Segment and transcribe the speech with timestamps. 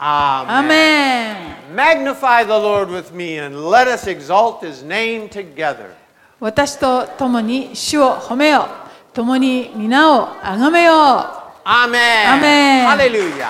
[0.00, 1.56] Amen.
[1.74, 5.94] Magnify the Lord with me and let us exalt his name together.
[6.40, 8.68] 私と共に主を褒めよ
[9.12, 10.96] う共に皆を崇めよう
[11.64, 12.38] Amen.
[12.40, 12.86] Amen.
[12.86, 13.48] Hallelujah.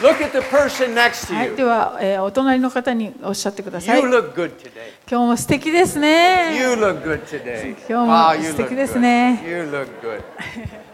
[0.00, 1.66] Look at the person next to はい、で you.
[1.66, 4.70] は、えーお隣の方におっしゃってください You look good today.
[5.10, 7.70] 今日も素敵ですね You look good today.
[7.78, 9.00] 今日も Wow, you 素 look 敵です good.
[9.00, 10.22] ね You look good.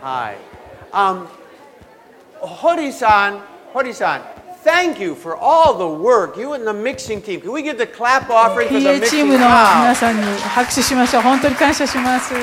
[0.03, 0.37] Hi.
[0.93, 1.27] Um,
[2.44, 3.40] Hori-san,
[3.74, 4.22] Hori-san,
[4.64, 6.38] thank you for all the work.
[6.38, 7.42] You and the mixing team.
[7.42, 9.96] Can we give the clap offering for the PA チー mixing ムの皆 team?
[9.96, 12.34] さんに拍手しましょう本当に感謝します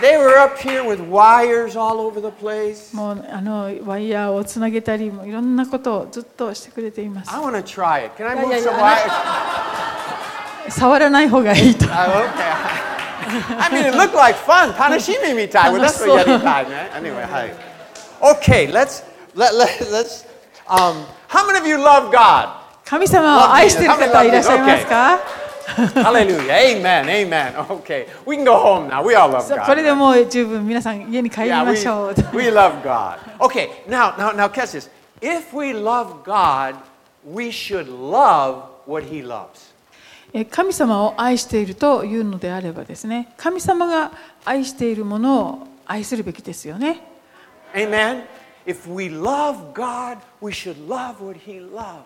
[0.00, 2.94] They were up here with wires all over the place.
[2.94, 8.12] もうあのワイヤーをつなげたりもいろんなことをずっとしてくれています I want to try it.
[8.16, 8.80] Can I Yeah, move yeah, some yeah.
[8.80, 9.10] wires?
[10.70, 12.78] 触らない方がいいと Oh, okay.
[13.58, 14.72] I mean, it looked like fun.
[14.72, 15.70] Tanashimi mi tai.
[15.70, 16.88] Well, that's what yeti tai, man.
[16.96, 17.50] Anyway, hi.
[18.23, 19.03] Okay, let's
[19.35, 20.25] let, let let's.
[20.65, 22.63] Um, how many of you love God?
[22.85, 25.19] 神様を愛している方いらっしゃいますか
[25.93, 26.81] Hallelujah.
[26.81, 27.05] Amen.
[27.09, 27.53] Amen.
[27.67, 29.03] Okay, we can go home now.
[29.03, 29.65] We all love God.
[29.65, 33.17] これでもう十分皆さん家に帰り Yeah, ましょう we, we love God.
[33.39, 34.89] Okay, now, now, now, catch this.
[35.21, 36.75] If we love God,
[37.25, 39.73] we should love what He loves.
[40.33, 44.11] え神様を愛しているというのであればですね神様が
[44.45, 47.12] 愛しているものを愛するべきですよね
[47.74, 48.24] Amen.
[48.66, 52.02] If we love God, we should love what He loves.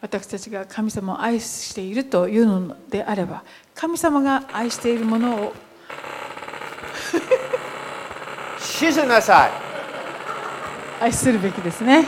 [0.00, 5.52] 私たちが神様を愛しているというのであれば神様が愛しているものを
[8.58, 9.50] Shizunasai.
[11.00, 12.04] 愛するべきですね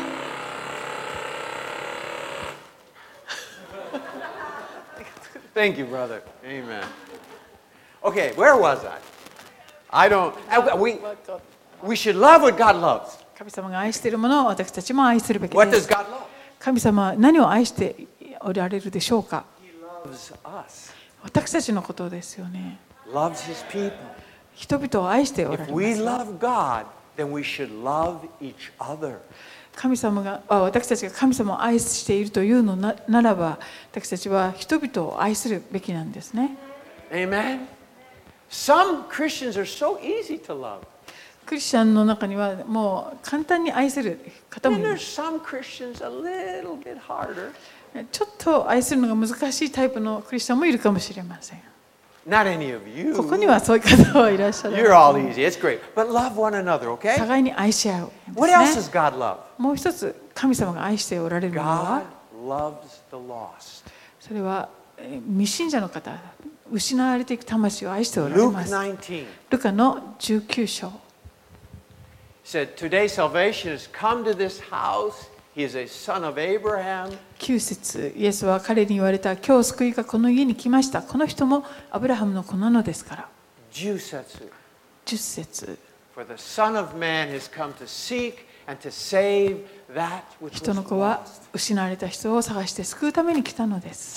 [5.54, 6.20] Thank you, brother.
[6.44, 6.84] Amen.
[8.02, 8.98] Okay, where was I?
[9.90, 10.34] I don't.
[10.50, 10.98] I- We,
[11.81, 15.89] 神様が愛しているものを私たちも愛するべきです。
[16.59, 17.95] 神様は何を愛して
[18.41, 19.45] おられるでしょうか？
[21.23, 22.79] 私たちのことですよね。
[24.55, 25.79] 人々を愛しておられま。
[29.75, 33.57] 神様が私たちが神様を愛しているというのならば、
[33.91, 36.57] 私たちは人々を愛するべきなんですね。
[37.11, 39.05] Amen?Some
[41.49, 44.19] クリスチャンの中にはもう簡単に愛せる
[44.51, 45.35] 方もいるちょ
[48.27, 51.59] っと愛するのが難しいタイプのクリスチャンもいるかもしれません
[53.15, 55.49] ここにはそういう方はいらっしゃる You're all easy.
[55.95, 57.17] Love one another,、okay?
[57.17, 59.37] 互いに愛し合う、ね、What else God love?
[59.57, 62.03] もう一つ神様が愛しておられるのは
[62.45, 63.85] God loves the lost.
[64.19, 66.15] それは未信者の方
[66.71, 69.25] 失われていく魂を愛しておられます Luke 19.
[69.49, 71.08] ルカの19章
[72.49, 75.29] said, Today salvation has come to this house.
[75.53, 77.15] He is a son of Abraham.
[77.37, 81.03] 旧説イエスは彼に言われた今日救いがこの家に来ました。
[81.03, 83.29] この人もアブラハムの子なのですから。
[85.05, 85.77] 10節。
[90.51, 94.15] 人の子は失われた人を探して救うために来たのです。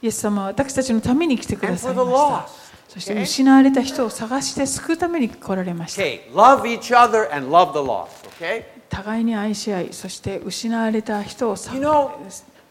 [0.00, 2.10] イエス様は私たちのために来てくださいまし
[2.56, 2.61] た。
[2.92, 3.14] そして?
[3.22, 8.64] 失われた人を探して救うために来られました Okay, love each other and love the lost, okay?
[8.90, 12.10] 互いに愛し合いそして失われた人をさ You know-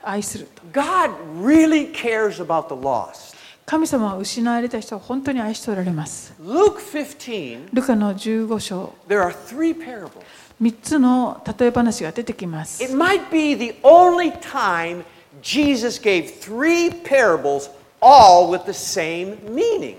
[0.04, 1.12] 愛すると God
[1.44, 3.36] really cares about the lost.
[3.66, 10.10] 神様は失われた人を本当に愛しておられます Luke 15, ルカの15章 there are three parables.
[10.62, 15.04] 3つの例え話が出てきます It might be the only time
[15.42, 17.70] Jesus gave three parables
[18.02, 19.96] all with the same meaning.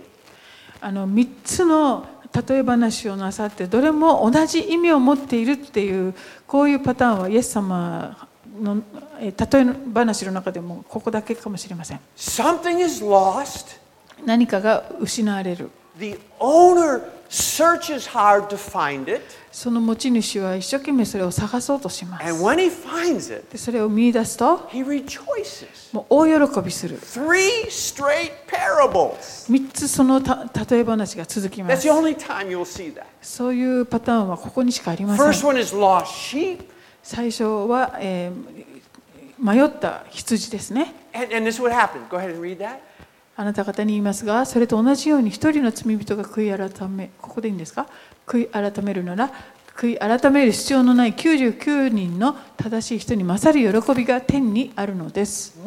[0.85, 2.05] あの3つの
[2.49, 6.13] 例え話をなさってどれも同じ意味を持っているっていう
[6.47, 8.29] こういうパターンはイエス様
[8.61, 8.83] の
[9.21, 12.01] え例え話の中でもここだけかもしれません。
[12.17, 13.79] Something is lost,
[14.27, 15.71] 何かが失われる
[19.51, 22.25] その持ち主は一生懸命それを探そうとします。
[23.51, 24.69] でそれを見出すと、
[25.93, 26.99] もう大喜びする。
[29.51, 31.83] 3つそのた例え話が続きます。
[33.23, 35.27] そういうパターンはここにしかありません。
[37.03, 38.65] 最初は、えー、
[39.39, 40.95] 迷った羊ですね。
[43.37, 47.87] あなた方に言いますがそれと同じように一人の罪人が悔い改めここでいいんですか？
[48.27, 49.33] 悔い改めるなら
[49.75, 55.59] 悔い改める必要のない99人の正しい人に勝る喜びが天にあるのです。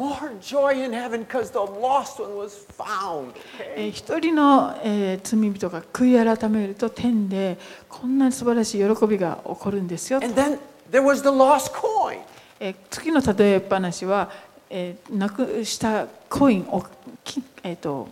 [3.90, 7.58] 一人の、えー罪人が悔い改めると天で
[7.88, 10.20] こんな素晴らしい喜びが起こるんですよ。
[10.22, 10.58] And then
[10.92, 12.20] there was the lost coin.
[12.60, 14.30] えー次の例え話は、
[14.70, 16.84] えーなくしたコインお
[17.24, 18.08] きえーと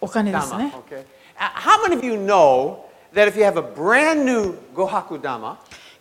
[0.00, 0.72] お金です.ね。
[0.90, 1.04] Okay.
[1.38, 2.84] Uh, How many of you know
[3.14, 5.58] that if you have a brand new Gohaku Dama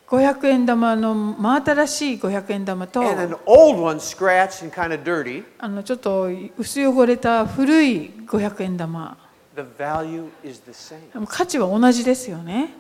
[0.07, 6.27] 500円玉の真新しい500円玉と and an old one scratched and kind of dirty, あのちょっと
[6.57, 9.17] 薄汚れた古い500円玉
[9.55, 11.25] the value is the same.
[11.27, 12.73] 価値は同じですよね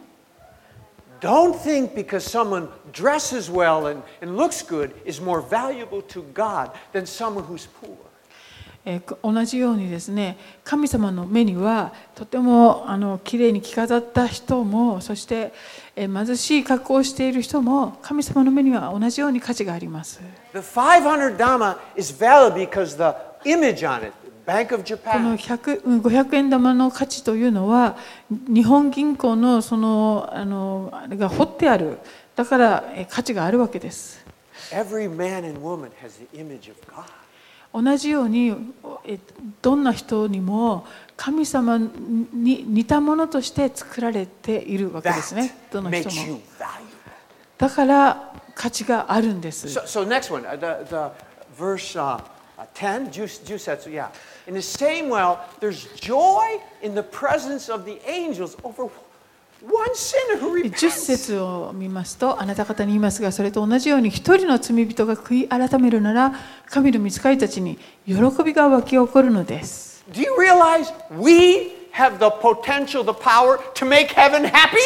[1.20, 6.70] Don't think because someone dresses well and, and looks good is more valuable to God
[6.92, 7.96] than someone who's poor.
[8.88, 15.52] えー同じようにですね神様の目にはとてもあの綺麗に着飾った人もそして、
[15.96, 20.20] えー貧しい格好をしている人も神様の目には同じように価値があります
[20.52, 27.95] The 500 Dama is valid because the image on it, Bank of この Japan, 100うん500円玉の価値というのは
[28.29, 31.99] 日本銀行のそのあのあれが彫ってある。
[32.35, 34.23] だからえー価値があるわけです.
[37.73, 38.53] 同じように
[39.05, 39.17] え
[39.61, 40.85] どんな人にも
[41.15, 45.55] 神様に似たものとして作られているわけですね。
[45.71, 46.39] どの人も.
[47.57, 49.67] だから価値があるんです。
[49.67, 51.11] So, so next one, uh, the, the
[51.57, 52.19] verse uh,
[52.61, 54.09] uh, 10, Ju- Jusetsu, yeah.
[54.47, 55.21] In the same way,
[55.59, 58.83] there's joy in the presence of the angels over
[59.61, 61.05] one sinner who 10 repents.
[61.05, 66.33] 節を見ますとあなた方に言いますがそれと同じように一人の罪人が悔い改めるなら
[66.65, 67.77] 神の御使いたちに
[68.07, 74.79] 喜びが湧き起こるのです Do you realize we have the potential, the power to make heaven happy?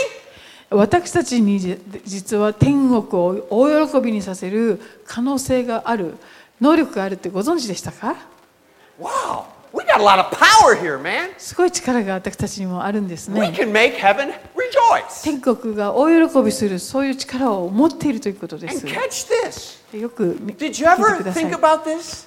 [0.69, 6.15] 私たちにじ実は天国を大喜びにさせる可能性がある
[6.61, 8.15] 能力があるってご存知でしたか
[8.99, 9.43] Wow,
[9.73, 11.31] we got a lot of power here, man.
[11.37, 15.23] すごい力が私たちにもあるんです We ね can make heaven rejoice.
[15.23, 19.81] 天国が大喜びするそういう力を持っているということで And す catch this.
[19.91, 21.45] でよくみ Did 聞 you いてください?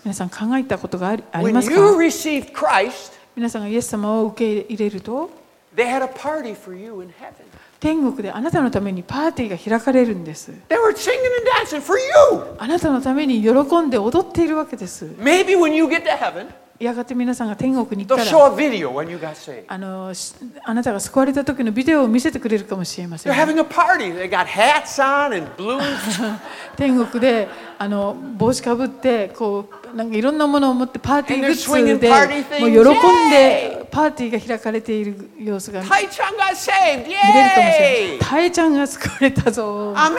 [0.04, 5.30] 皆さん考えたことがありあり When ますか you received Christ, 皆さんがイエス様を受け入れると
[5.74, 7.32] they had a party for you in heaven.
[7.80, 10.52] 天国であなたのためにパーティーが開かれるんです。
[12.58, 15.14] あなたのために喜んで踊っているわけです。
[16.80, 18.30] やがて皆さんが天国に行ったら
[19.66, 20.12] あ,の
[20.64, 23.32] あなたが救われた時のビデオを見せてくれるかもしれません。
[26.76, 27.48] 天国で
[27.78, 31.40] あの帽子かぶってこうなんかいろんなものを持ってパーティー
[32.60, 35.82] もう喜んでパーティーが開かれている様子が。
[38.20, 39.92] タイちゃんが救われたぞ。
[39.96, 40.18] アメン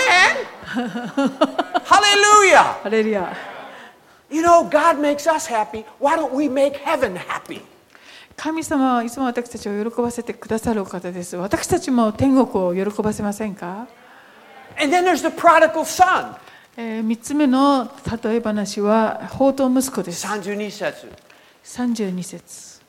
[1.86, 3.34] ハレルヤハレルヤ。
[4.32, 5.86] You know, God makes us happy.
[5.98, 7.62] Why don't we make heaven happy?
[8.36, 11.36] 神様はいつも私たちを喜ばせてくださるお方です。
[11.36, 13.88] 私たちも天国を喜ばせませんか
[16.78, 17.92] ?3 つ目の
[18.24, 20.26] 例え話は、宝刀息子です。
[20.26, 21.12] 32節。
[21.66, 22.80] 32節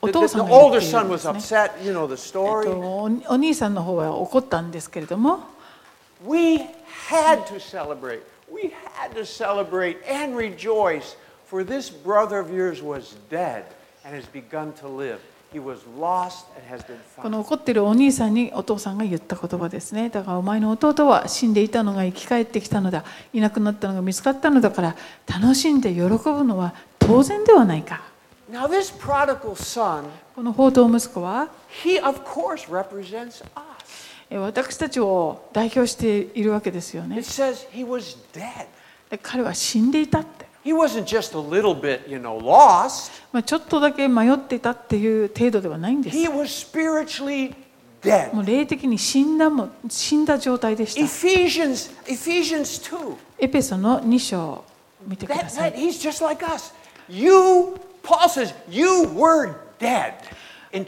[0.00, 0.72] お父さん、お
[3.34, 5.40] 兄さんの方は怒ったんですけれども。
[7.12, 7.44] had
[17.20, 20.08] この怒ってるお兄さんにお父さんが言った言葉ですね。
[20.08, 23.04] だからお前の弟は死んでいたのが生き返ってきたのだ。
[23.34, 28.02] いなくなったのが見つかったのだから楽しんで喜ぶのは当然ではないか。
[30.34, 31.48] この宝刀息子は、
[34.38, 37.16] 私たちを代表しているわけですよね。
[39.22, 40.46] 彼は死んでいたって。
[40.64, 46.16] ちょっとだけ迷っていたっていう程度ではないんです。
[48.32, 51.00] もう霊的に死んだ,も死んだ状態でした。
[53.38, 54.64] エペソの2章を
[55.06, 55.72] 見てください。
[55.72, 55.76] That,
[59.80, 60.12] that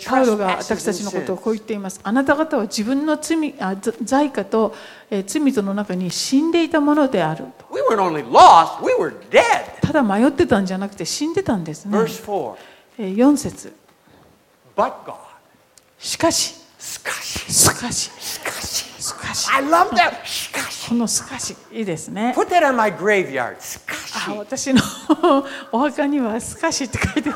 [0.06, 2.00] パウロが私たちのことを.こう言っています。
[2.02, 4.74] あなた方は自分の罪あざ罪過と、
[5.10, 7.66] えー罪との中に死んでいたものであると。
[7.72, 9.14] We lost, we.
[9.82, 11.98] ただ迷ってたんじゃなくて死んでたんですね。
[11.98, 12.54] Verse 4.
[12.98, 13.72] えー4節
[14.76, 15.14] But God.
[15.98, 17.52] しかし、しかし。
[17.52, 18.84] しかし、しかし。
[19.02, 19.50] しかし。
[19.52, 20.24] I love that.
[20.24, 20.88] しかし。
[20.88, 22.34] このしかし、いいですね。
[22.36, 23.60] Put that on my graveyard.
[23.60, 24.03] しかし。
[24.28, 24.80] あ私の
[25.72, 27.30] お墓にはすかしって書いて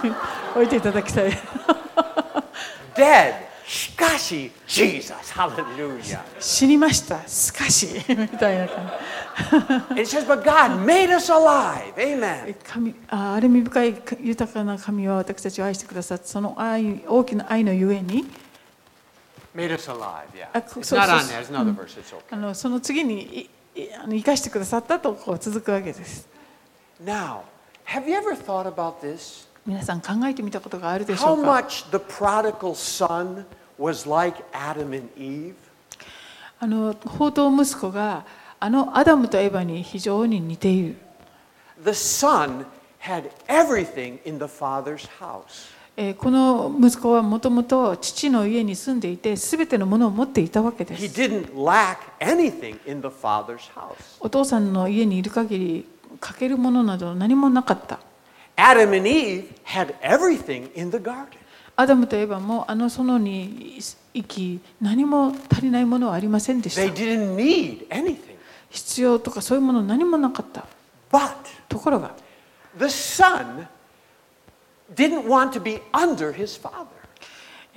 [0.56, 1.30] おいていただきたい。
[2.94, 3.34] Dead.
[3.66, 4.50] しかし。
[4.66, 5.12] Jesus.
[5.34, 6.20] Hallelujah.
[6.40, 8.92] 死にました、すかし みたいな感
[9.96, 11.94] It says, but God made us alive.
[11.94, 12.56] じ Amen.
[12.64, 18.24] 神ああれ身深い豊かな神は私たちを愛してくださってその愛大きな愛のゆえに
[19.54, 20.28] Made us alive.
[20.34, 20.50] Yeah.
[20.52, 21.40] Uh, It's not on there.
[21.40, 21.98] It's another verse.
[21.98, 22.20] It's okay.
[22.30, 23.22] あのその次に
[23.76, 26.26] いいあの生かしてくださったとこう続くわけです
[27.04, 27.42] Now,
[27.84, 29.46] have you ever thought about this?
[29.66, 33.44] 皆さん考えてみたことがあるでし How ょうか much the prodigal son
[33.78, 35.54] was like Adam and Eve?
[36.60, 38.24] あの宝刀息子が
[38.58, 40.96] あのアダムとエバに非常に似ている
[41.84, 42.64] The son
[43.00, 45.70] had everything in the father's house.
[45.96, 53.94] えーこの息子はもともと父の家に住んでいて全てのものを持っていたわけで He す didn't lack anything in the father's house.
[54.20, 55.88] お父さんの家にいる限り
[56.20, 58.00] かけるものなど何もなかった
[58.56, 61.26] Adam and Eve had everything in the garden.
[61.76, 63.78] アダムとエバもあの園に
[64.12, 68.36] 生き何も足りないものはありませんでし They た didn't need anything.
[68.70, 70.66] 必要とかそういうもの何もなかった
[71.12, 71.34] But
[71.68, 72.14] ところが
[72.78, 73.66] the son
[74.94, 76.86] didn't want to be under his father.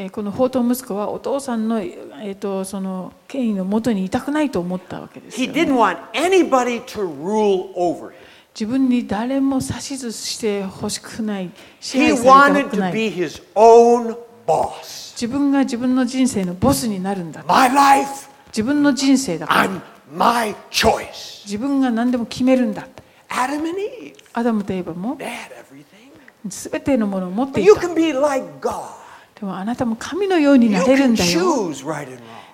[0.01, 8.13] えーこの宝刀息子はお父さんの,、えー、とその権威のもとにいたくないと思ったわけですね、didn't want anybody to rule over him.
[8.55, 14.17] 自分に誰も指図してほしくない支 He 配されて wanted ほしく to ない be his own
[14.48, 15.13] boss.
[15.13, 19.81] 自分が自分の人生のボスになるんだ My life, 自分の人生だから I'm
[20.12, 21.43] my choice.
[21.46, 22.88] 自分が何でも決めるんだ
[23.29, 26.72] Adam and Eve, アダムとエバも they had everything.
[26.72, 29.00] 全てのものを持って But い you た can be like God.
[29.42, 31.74] でもあなたも神のようになれるんだよ。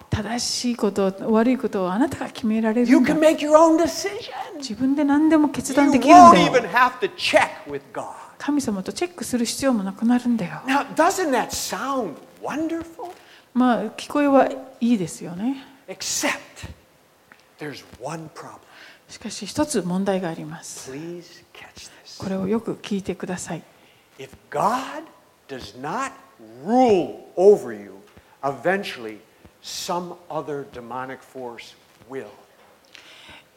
[0.10, 2.88] 正しいこと、悪いことをあなたが決められる。
[4.56, 6.54] 自分で何でも決断できるんだよ。
[8.38, 10.62] 神様とチェックする必要もなくなるんだよ。
[13.54, 15.66] まあ、聞こえはいいですよね。
[19.10, 20.90] しかし、一つ問題があります。
[22.18, 23.64] これをよく聞いてください。
[25.48, 26.12] Does not
[26.64, 27.94] rule over you,
[28.44, 29.20] eventually
[29.62, 31.76] some other demonic force
[32.10, 32.28] will.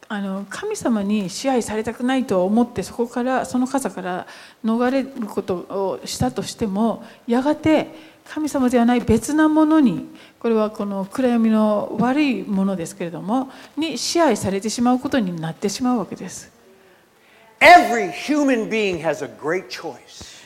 [0.07, 4.27] あの神様に支配されたくないと思ってそこからその傘から
[4.65, 7.87] 逃れることをしたとしてもやがて
[8.25, 16.51] 神様ではない別なものにこれはこの暗闇の悪いものですけれどもに支配されてしまうことになってしまうわけです。
[17.61, 20.41] Every human being has a great choice.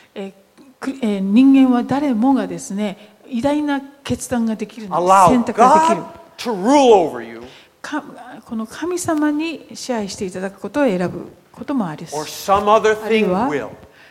[1.01, 5.01] え人間は誰もがですね偉大な決断ができるんです。
[5.29, 6.03] 選択ができる。
[6.37, 7.41] To rule over you.
[7.81, 8.03] か
[8.45, 12.15] この神様に支配していただくことを選ぶこともあります。
[12.15, 13.69] Or some other あるい.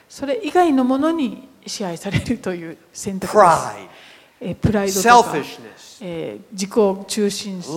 [0.09, 3.38] それ以外のものに支配されるという選択で
[4.47, 4.54] す。
[4.61, 5.09] プライドと
[6.00, 6.71] えー自己
[7.07, 7.69] 中心と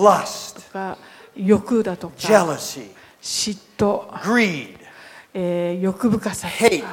[0.74, 0.98] か
[1.36, 2.14] 欲だとか
[3.22, 4.04] 嫉妬、
[5.34, 6.88] えー欲深さと hate, か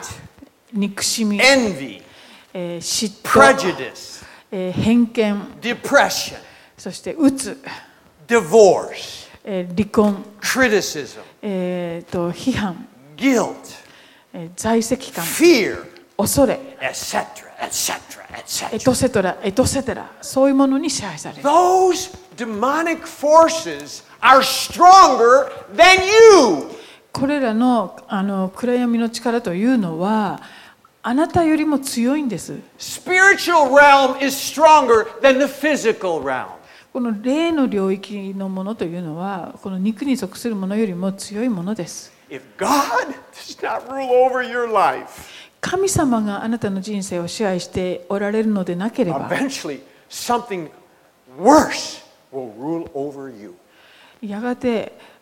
[0.74, 2.02] 憎しみ、envy,
[2.52, 6.36] えー嫉妬、prejudice, えー偏見 depression,
[6.76, 7.58] そしてうつ、
[8.26, 13.54] divorce, えー離婚、criticism, えーと批判、guilt,
[14.32, 15.84] えー在籍感 fear,
[16.16, 17.24] 恐れ etc.,
[17.60, 17.94] etc.,
[18.72, 18.84] エ etc.
[18.84, 26.68] トセトラエトセテラそういうものに支配される Those demonic forces are stronger than you.
[27.12, 30.40] これらのあの暗闇の力というのは
[31.06, 36.46] あなたよりも強いんです Spiritual realm is stronger than the physical realm.
[36.94, 45.06] この霊の領域のものというのはこの肉に属するものよりも強いものです If God does not rule over your life,
[45.60, 50.70] 神様があなたの人生を支配しておられるのでなければ eventually something
[51.38, 53.54] worse will rule over you.
[54.22, 54.96] やがて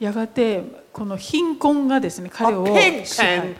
[0.00, 2.66] やがてこの貧困がですね彼を
[3.06, 3.54] 支配.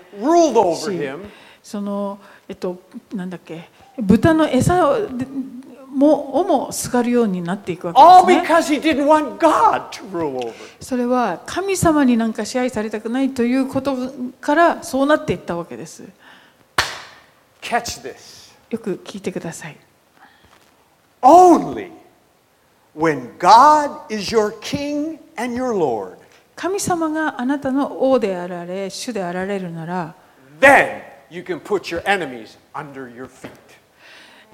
[1.62, 2.18] その
[2.48, 2.80] えっと
[3.14, 3.68] なんだっけ
[3.98, 5.26] 豚の餌をで
[5.92, 8.06] もをもすがるようになっていくわけです
[8.36, 8.42] ね.
[10.80, 13.96] それは神様になんか支配されたくないということ
[14.40, 16.04] からそうなっていったわけです.
[18.70, 19.76] よく聞いてください
[21.22, 21.90] Only
[22.96, 26.16] when God is your king and your Lord,
[26.60, 30.14] 神様があなたの王であられ主であられるなら
[30.60, 31.00] then
[31.30, 33.50] you can put your enemies under your feet.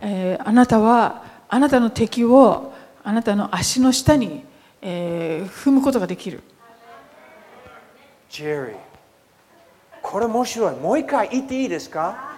[0.03, 2.73] えーあなたはあなたの敵を
[3.03, 4.45] あなたの足の下に、
[4.83, 6.43] えー踏むことができる
[8.31, 8.77] Jerry,
[10.03, 10.77] これ面白い。
[10.77, 12.37] もう一回言っていいですか？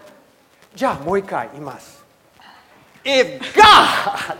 [0.74, 2.04] じゃあもう一回言います。
[3.04, 4.36] If God,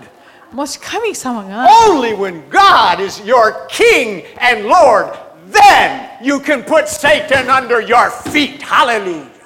[0.53, 5.13] もし神様が only when God is your king and Lord,
[5.51, 8.63] then you can put Satan under your feet.
[8.63, 9.39] Hallelujah.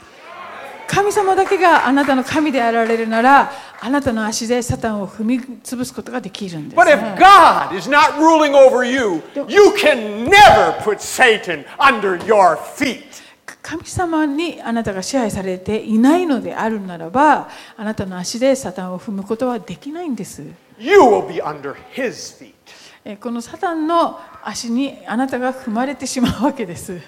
[0.87, 12.23] 神様だけがあなたの神であられるならあなたの足でサタンを踏み潰すことができるんです、But ね if God is not ruling over you, you can never put Satan under
[12.27, 13.23] your feet.
[13.63, 20.43] 神様にあなたが支配されていないのであるならばあなたの足でサタンを踏むことはできないんです
[20.79, 22.55] You will be under his feet.
[23.05, 27.01] えこのサタンの足にあなたが踏まれてしまうわけです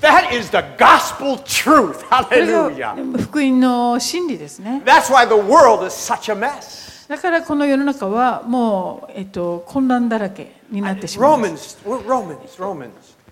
[0.00, 2.00] That is the gospel truth.
[2.08, 2.94] Hallelujah.
[3.22, 7.08] 福音の真理ですね That's why the world is such a mess.
[7.08, 12.90] だからこの世の中はもう、えっと、混乱だらけになってしまいます Romans, Romans, Romans.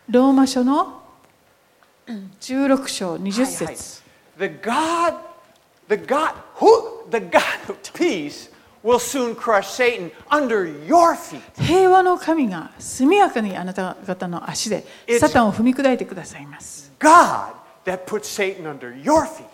[0.09, 1.03] ローマ書の
[2.41, 4.03] 16章20節
[4.39, 5.15] The God,
[5.89, 8.50] the God, who, the God of peace
[8.83, 11.41] will soon crush Satan under your feet.
[11.63, 14.85] 平和の神が速やかにあなた方の足で
[15.19, 17.53] サタンを踏み砕いてくださいます God
[17.85, 19.45] that puts Satan under your feet.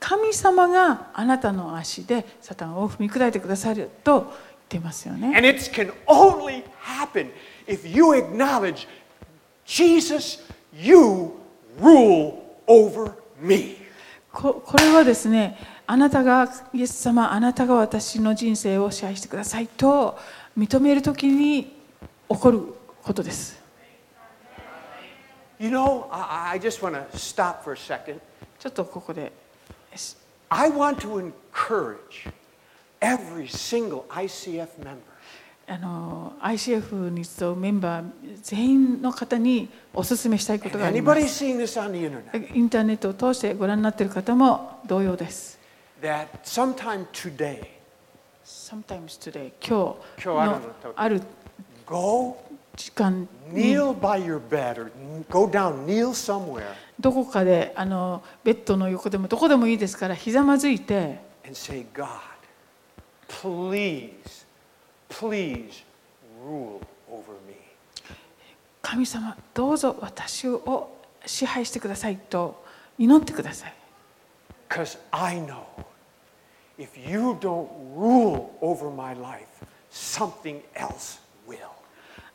[0.00, 4.32] 神様があなたの足でサタンを踏み砕いてくださると言っ
[4.68, 7.30] てますよね And it can only happen
[7.66, 8.86] if you acknowledge
[9.64, 11.30] Jesus, you
[11.80, 13.76] rule over me.
[14.32, 15.58] ここれはですね
[15.92, 20.18] あなたが、イエス様、あなたが私の人生を支配してくださいと
[20.56, 21.70] 認めるときに起
[22.28, 22.62] こる
[23.02, 23.62] ことです。
[28.58, 29.32] ちょっとここで。
[35.68, 38.10] あの、ICF に勤めメンバー
[38.42, 40.78] 全員の方にお勧めしたいこと。
[42.54, 45.60] インターネット通してご覧なっている方も同様です。
[46.02, 47.70] That sometime today
[48.44, 50.60] Sometimes today 今日のの
[50.96, 51.22] ある
[51.86, 52.36] go
[52.76, 54.92] 時間に kneel by your bed or
[55.30, 56.64] go down, kneel somewhere
[56.98, 62.08] どこかであのベッドの横でもどこでもいいですからひざまずいて and say, God,
[63.28, 64.44] please,
[65.08, 65.84] please
[66.44, 67.54] rule over me.
[68.80, 70.90] 神様どうぞ私を
[71.24, 72.64] 支配してくださいと
[72.98, 73.74] 祈ってください
[74.68, 75.62] Because I know
[76.82, 79.46] if you don't rule over my life,
[79.90, 81.56] something else will.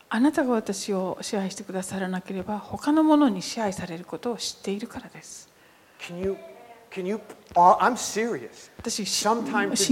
[0.10, 5.49] あなたが私を支配してくださらなければ他のものに支配されることを知っているからです
[5.99, 6.38] Can you,
[6.89, 7.19] can you,
[7.55, 8.71] uh, I'm serious.
[8.77, 9.43] 私真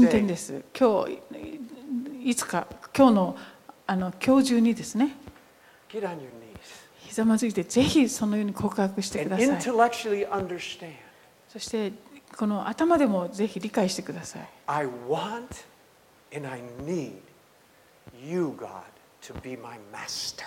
[0.07, 1.19] 剣です今日
[2.23, 2.65] いつか
[2.95, 3.37] 今日の
[3.87, 5.15] あの今日中にですね
[5.89, 6.25] get on your knees
[6.99, 9.45] ひざまずいてぜひそのように告白してください
[11.49, 11.91] そして
[12.37, 15.65] この頭でもぜひ理解してください I want
[16.35, 17.13] and I need
[18.21, 18.83] you, God,
[19.21, 20.45] to be my master.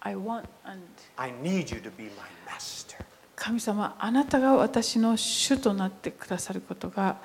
[0.00, 0.80] I want and
[1.16, 2.10] I need you to be my
[2.46, 2.96] master.
[3.36, 7.16] 神様あなたが私の主となってくださることが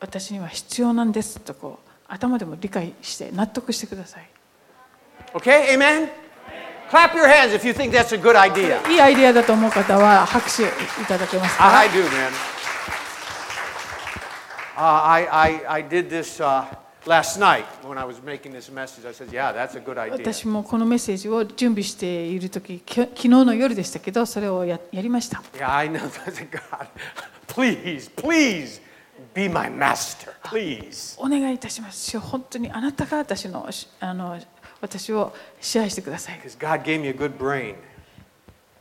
[0.00, 4.28] 私には必要なんですとこう頭でも理解して納得してください
[5.32, 6.10] Okay, amen?
[6.90, 8.88] Clap your hands if you think that's a good idea.
[8.88, 12.53] いいアイデアだと思う方は拍手いただけますか I, I do, man.
[14.76, 16.64] Uh, I, I, I did this uh,
[17.06, 19.04] last night when I was making this message.
[19.04, 20.18] I said, yeah, that's a good idea.
[20.18, 26.00] 私もこのメッセージを準備している時き昨日の夜でしたけどそれをややりました Yeah, I know.
[26.00, 26.88] God,
[27.46, 28.80] please, please
[29.32, 30.32] be my master.
[30.42, 31.16] Please.
[31.20, 34.40] お願いいたします主よ本当にあなたが私のしあの
[34.80, 37.76] 私を支配してください Because God gave me a good brain.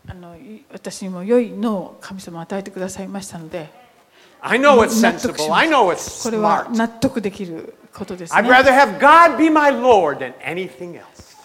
[0.07, 3.82] あのい私にも良い脳を神様与えてくださいましたので
[4.42, 5.48] I know it's 納得し sensible.
[5.48, 6.76] ます I know it's これは smart.
[6.76, 8.50] 納得できることです I'd ね。
[8.50, 11.02] rather have God be my Lord than anything else.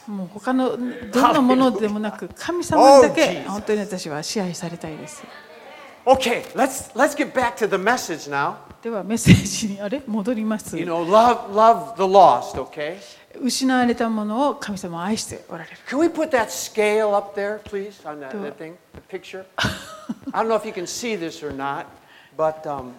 [0.08, 0.78] もう他の
[1.12, 3.50] どんなものでもなく神様にだ Oh, け Jesus.
[3.50, 5.24] 本当に私は支配されたいです。
[6.06, 8.56] Okay, let's let's get back to the message now.
[8.84, 12.98] ではメッセージにあれ戻ります You。know, love love the lost, okay?
[13.42, 15.78] 失われたものを神様は愛しておられる。
[15.90, 18.58] Can we put that scale up there, please, on that, Do that it.
[18.58, 19.46] thing, the picture?
[20.34, 21.86] I don't know if you can see this or not,
[22.38, 22.94] but um,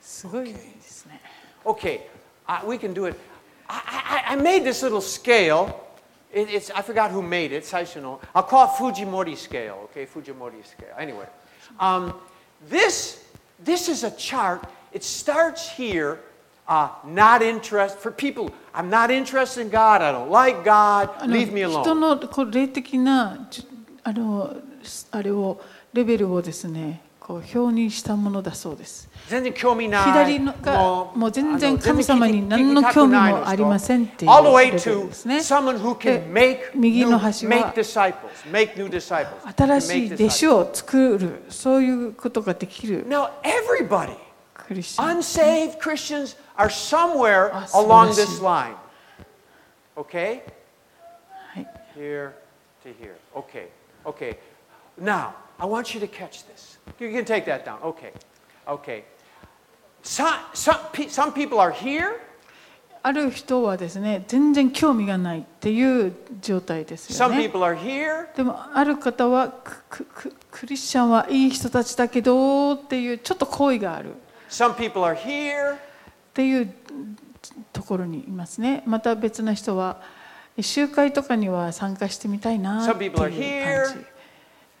[0.00, 1.20] すごいですね。
[1.64, 2.00] okay,
[2.46, 3.16] I, we can do it.
[3.68, 5.80] I, I, I made this little scale.
[6.32, 7.64] It, it's I forgot who made it.
[7.64, 9.88] 最初の I'll call it Fujimori scale.
[9.90, 10.94] Okay, Fujimori scale.
[10.98, 11.26] Anyway,
[11.78, 12.14] um,
[12.68, 13.24] this
[13.62, 14.62] this is a chart.
[14.92, 16.18] It starts here.
[16.68, 18.48] Uh, not interested for people.
[18.72, 20.00] I'm not interested in God.
[20.00, 21.10] I don't like God.
[21.18, 21.94] あの Leave me 人 alone.
[21.94, 23.66] のこう霊的なじ
[24.04, 24.56] あの
[25.10, 25.60] あれを
[25.92, 29.09] レベルをですね こう表にしたものだそうです。
[29.27, 30.03] 全然興味ない。
[30.05, 34.31] 左のがもう全然神様に何の興味もありませんっていう
[34.71, 34.79] で
[35.13, 35.41] すね。
[36.73, 37.73] 右の端は.
[39.57, 44.15] 新しい弟.子を作るそういうことができる Now everybody,
[44.53, 48.73] クリスチャン unsaved Christians are somewhere along this line.
[49.97, 50.43] Okay?
[51.53, 52.31] はい Here
[52.85, 53.15] to here.
[53.35, 53.67] Okay.
[54.05, 54.37] Okay.
[54.97, 56.76] Now, I want you to catch this.
[56.99, 57.79] You can take that down.
[57.81, 59.03] ok.
[63.03, 67.47] ある人はですね、全然興味がないっていう状態ですよ、ね。
[68.35, 69.53] でも、ある方は
[69.89, 70.05] ク,
[70.65, 74.13] リスチャンはいい人たちだけどっていうちょっと好意があるっ
[76.33, 76.73] ていう
[77.71, 78.83] ところにいますね。
[78.85, 80.01] また別の人は、
[80.59, 83.37] 集会とかには参加してみたいなっいう感じ。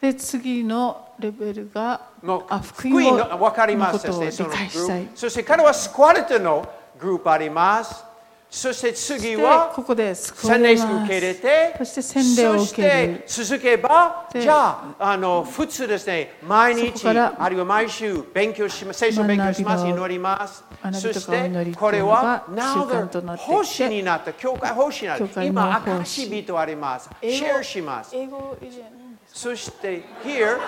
[0.01, 5.07] で次のレベルが福福音音をが分かりのますそしたい。
[5.15, 6.67] そして彼はスクワルトの
[6.99, 8.03] グループあります。
[8.49, 20.63] そして次ではここで救わ洗礼式受け入れて、そして洗礼をして続けば、でじゃああの普通ですね、毎日あるいは毎週勉強します、聖書を勉強します、祈ります。
[20.93, 25.43] そしてこれはなっていて奉仕になった、教会奉仕になった。
[25.43, 27.09] 今、証人あります。
[27.21, 28.15] シェアします。
[28.15, 28.96] 英語以前
[29.36, 30.58] そして here,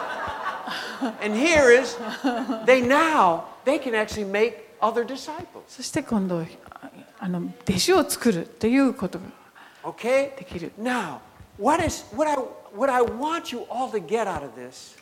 [1.23, 1.97] and here is,
[2.67, 5.63] they now, they can actually make other disciples.
[5.69, 6.45] そして今度
[7.19, 9.25] あの弟子を作るっていうことが
[9.85, 10.37] Okay?
[10.39, 10.73] できる。
[10.81, 11.19] Now,
[11.59, 12.37] what is what I
[12.75, 14.97] what I want you all to get out of this?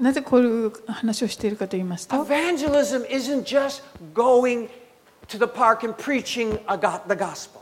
[0.00, 3.82] なぜこういう話をしているかと言いますと Evangelism isn't just
[4.14, 4.68] going
[5.28, 7.60] to the park and preaching a go- the gospel.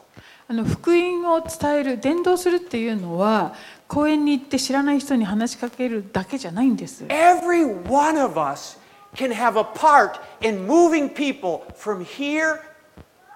[0.48, 3.54] あの福音を伝える伝道するっていうのは
[3.87, 8.77] 公園に行って知らない人に話しかけるだけじゃないんです Every one of us
[9.15, 12.59] can have a part in moving people from here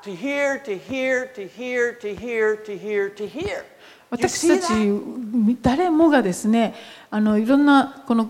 [0.03, 3.63] to here to here to here to here to here to here.
[4.09, 5.59] 私たち?
[5.61, 6.73] 誰もがですね
[7.11, 8.29] あのいろんなこの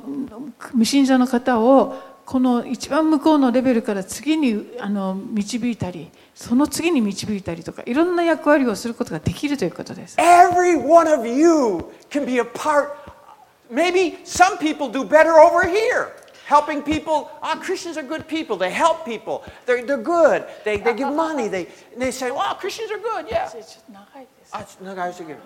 [0.74, 12.92] 無信者の方をこの一番向こうのレベルから次にあの導いたりその次に導いたりとかいろんな役割をすることができるということです Every one of you can be a part.
[13.70, 16.14] Maybe some people do better over here.
[16.48, 18.56] Helping people, ah, Christians are good people.
[18.58, 19.44] They help people.
[19.66, 20.46] They're, they're good.
[20.64, 21.50] They, they give money.
[21.50, 23.50] They, they say, well, Christians are good, yeah.
[24.52, 25.38] あ長いすぎる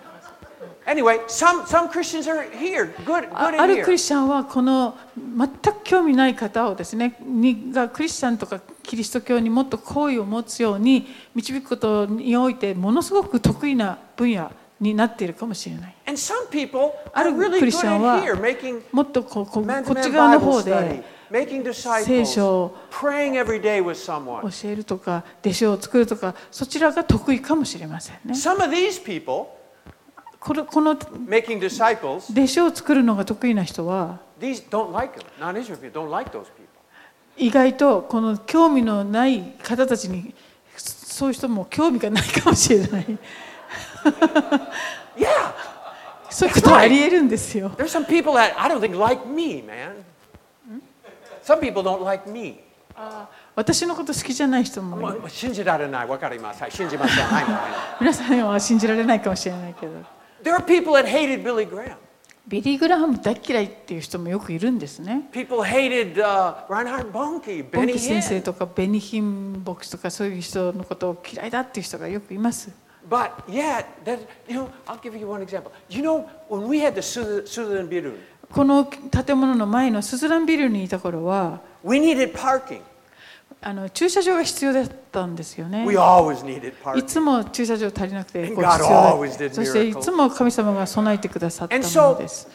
[0.86, 2.94] Anyway, some, some Christians are here.
[3.04, 15.94] Good, あるクリスチャンはこの全く興味ない方をですねにがクリスチャンとかキリスト教にもっと好意を持つように導くことにおいてものすごく得意な分野になっているかもしれない。
[17.12, 18.22] あるクリスチャンは
[18.92, 21.02] もっとこ,こ,こっち側の方で
[22.04, 22.76] 聖書を
[24.42, 28.34] 教えるとか弟子を作るとかそちらが得意かもしれませんね。
[30.44, 30.52] こ
[30.82, 30.90] の
[32.30, 34.20] 弟子を作るのが得意な人は
[37.38, 40.34] 意外とこの興味のない方たちに
[40.76, 43.06] そういう人も興味がないかもしれない。
[46.28, 47.70] そういうことはありえるんですよ。
[53.54, 54.96] 私のこと好きじゃない人も
[57.40, 57.96] い、わ。
[58.00, 59.92] 皆さんは信じられないかもしれないけど。
[60.44, 61.96] There are people that hated Billy Graham.
[62.46, 65.30] ビリー・グラハム大嫌いっていう人もよくいるんですね。
[65.32, 72.70] People hated uh, Reinhard Bonnke, ボンキ先生.とかベニヒン牧師とかそういう人のことを嫌いだっていう人がよくいます。
[73.08, 75.72] But yet, that, you know, I'll give you one example.
[75.88, 78.18] You know, when we had the Sutherland Birun,
[78.52, 82.82] この建物の前のスズランビルにいた頃は we needed parking.
[83.66, 85.86] あの駐車場が必要だったんですよね。
[86.98, 88.54] いつも駐車場足りなくて、
[89.54, 92.46] そしていつも神様が備えてくださったものです。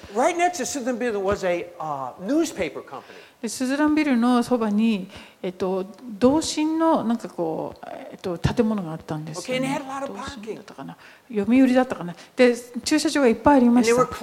[3.41, 5.09] でスズランビルのそばに、
[5.41, 5.85] えっと、
[6.19, 9.69] 同心のなんかこう、えっと、建物があったんですよ、ね
[10.07, 10.97] 同心.だったかな
[11.33, 14.15] 読売だったかなで駐車場がいっぱいありました.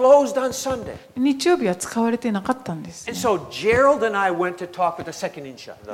[1.17, 3.15] 日曜日は使われてなかったんです、ね.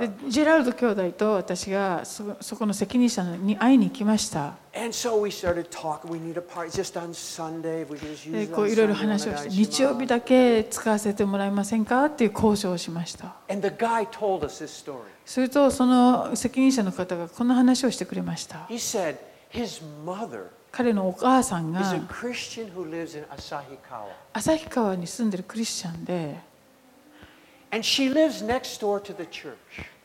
[0.00, 4.54] でジェラルド兄弟と私がそそこの責任者に会いに行きました
[8.46, 13.34] そして、いろいろ話をして、日曜日だけ使わせてもらえませんかっていう交渉をしました。
[15.26, 18.66] すると、その責任者の方がこの話をしてくれました。
[20.70, 21.80] 彼のお母さんが
[24.32, 26.40] 旭川に住んでいるクリスチャンで、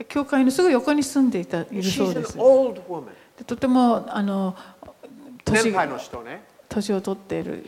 [0.10, 2.38] 教会のすぐ横に住んでいたいるそうです。
[3.38, 4.56] でとてもあの
[5.46, 7.64] 年,を取っている。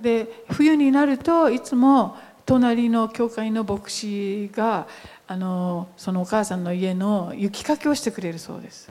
[0.00, 4.86] で冬になるといつも隣の教会の牧師が
[5.26, 8.90] あのそのお母さんの家の雪かきをしてくれるそうです。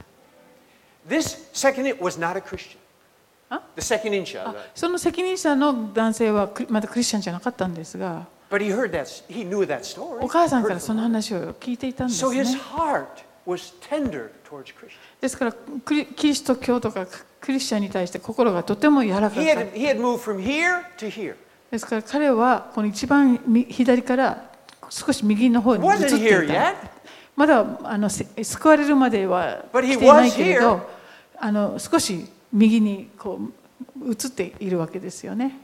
[4.75, 8.25] その責任者の男性はまだクリスチャンじゃなかったんですが。
[10.21, 12.29] お母さんからその話を聞いていたんですね。
[15.21, 15.53] ですから、
[15.85, 17.05] キリスト教とか
[17.39, 19.45] クリスチャンに対して心がとても柔らかい。
[21.71, 23.37] ですから彼はこの一番
[23.69, 24.49] 左から
[24.89, 26.29] 少し右の方に移って
[27.35, 30.89] まだあの救われるまではいないけれど
[31.37, 33.39] あの少し右にこ
[34.01, 35.57] う移っているわけですよね。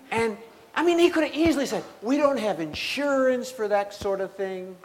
[0.75, 1.31] I mean, equally
[1.65, 4.75] said, We don't have insurance for that sort of thing.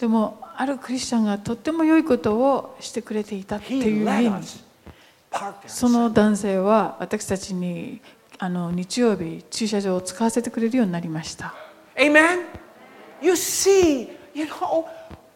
[0.00, 4.60] でも、あるクリスチャンがとっても良いことをしてくれていたっていう意味
[5.66, 8.00] その男性は私たちに
[8.44, 11.54] あの日曜日駐車場を使わせてくれるようになりました
[11.96, 12.40] Amen?
[13.22, 14.84] You see, you know,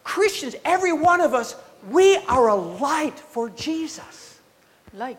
[0.03, 1.55] Christians, every one of us,
[1.89, 4.41] we are a light for Jesus.
[4.93, 5.15] Light.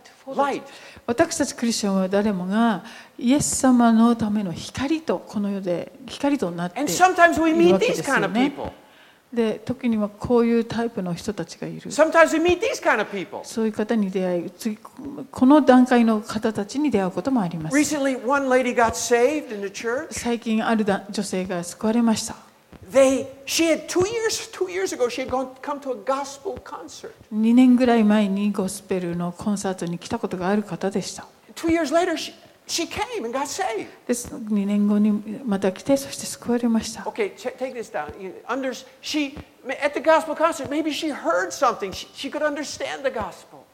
[1.07, 2.85] 私たちクリスチャンは誰もが
[3.19, 8.71] イエス様のための光とこの世で光となってい And る sometimes we わ meet け these です kind よ of ね people.
[9.33, 11.93] で時にはこういうタイプの人たちがいる。
[13.45, 14.79] そういう方に出会い、次
[15.31, 17.75] この段階の方たちに出会うこともあります。
[20.11, 22.37] 最近、あるだ女性が救われました。
[27.35, 31.27] 2年ぐらい前にゴスペルのコンサートに来たことがある方でした。
[32.69, 33.87] She came and got saved.
[34.07, 35.11] です2年後に
[35.45, 38.13] また来てそして救われました Okay, take this down.
[38.47, 39.37] Under, she,
[39.83, 41.93] at the gospel concert, maybe she heard something.
[41.93, 43.65] She, she could understand the gospel.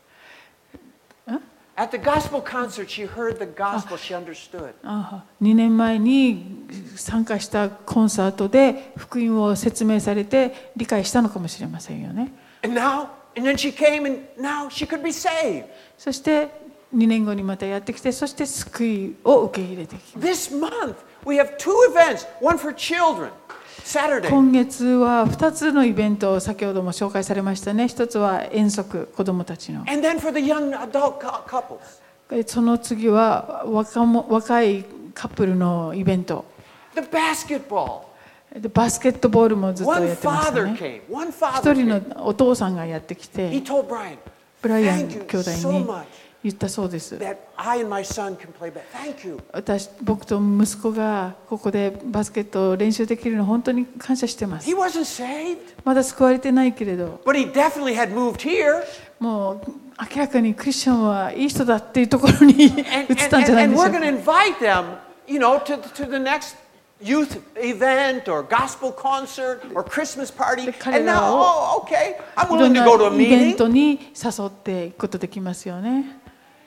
[1.77, 3.97] At the gospel concert, she heard the gospel.
[3.97, 4.75] She understood.
[4.85, 15.65] あ2年前に参加したコンサートで福音を説明されて理解したのかもしれませんよね And now, and then she came, and now she could be saved.
[15.99, 16.49] そして
[16.95, 19.97] 2年後にまたやってきて、そして救いを受け入れて。
[24.31, 27.85] 今月は2つのイベントを先ほども紹介されましたね。
[27.85, 29.85] 1つは遠足、子どもたちの。
[32.47, 36.45] その次は若,若いカップルのイベント。
[38.73, 43.51] バスケットボールもずっとやってまし、1人のお父さんがやってきて、
[44.63, 45.87] ブライアン兄弟に。
[46.45, 47.19] 言ったそうです.
[49.53, 54.69] 私僕と息子がここでバスケットを練習できるの本当に感謝してます
[55.85, 57.21] まだ救われてないけれど.
[59.21, 59.61] もう
[60.15, 62.75] 明らかにクリスチャンはいい人だっていうところに移っ
[63.31, 63.91] たんじゃないでしか
[67.03, 70.63] youth event or gospel concert or Christmas party.
[70.97, 73.55] And ら now, を oh, okay, I'm willing ん to な go to a イベン
[73.55, 73.57] meeting.
[73.57, 76.19] トに誘っていくことできますよね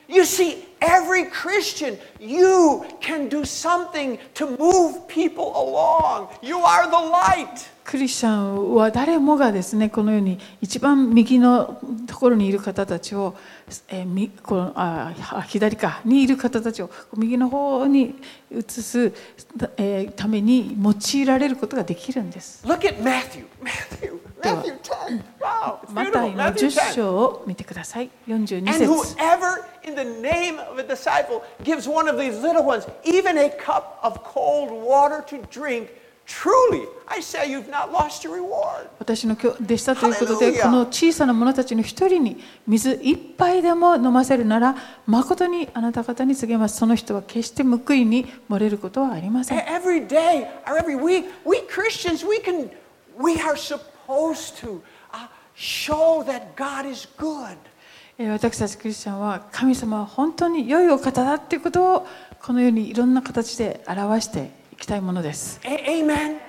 [0.10, 6.30] You see, every Christian, you can do something to move people along.
[6.42, 7.68] You are the light.
[7.84, 13.34] クリスチャンは誰もがですねこのように一番右のところにいる方たちを、
[13.88, 18.16] えーみこのああ左かにいる方たちを右の方に
[18.52, 19.14] 移す、
[19.78, 22.66] えーために用いられることができるんです。
[22.68, 23.46] Look at Matthew.
[23.64, 24.20] Matthew.
[24.42, 25.24] Matthew 10.
[25.92, 28.10] マタイの10章を見てください。
[28.28, 29.16] 42節。
[39.00, 44.76] 私の今日でしたということで、この小さな者たちの一人に水一杯でも飲ませるなら、
[45.06, 46.78] まことにあなた方に告げます。
[46.78, 49.58] その人は決して報いに漏れることはありません。
[55.58, 57.58] Show that God is good.
[58.20, 62.08] えー私たちクリスチャンは神様は本当に良いお方だっていうことを
[62.42, 66.47] このようにいろんな形で表していきたいものです amen.